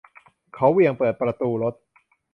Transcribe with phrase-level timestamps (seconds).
[0.55, 1.75] เขาเหวี่ยงเปิดประตูรถ